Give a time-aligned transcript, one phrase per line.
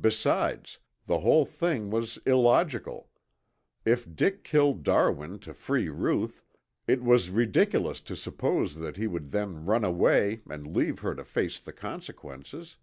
[0.00, 3.10] Besides, the whole thing was illogical.
[3.84, 6.44] If Dick killed Darwin to free Ruth,
[6.86, 11.24] it was ridiculous to suppose that he would then run away and leave her to
[11.24, 12.76] face the consequences.